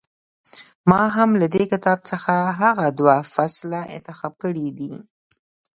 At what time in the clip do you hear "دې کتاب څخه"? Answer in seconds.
1.53-2.33